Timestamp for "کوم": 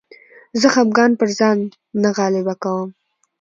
2.63-2.89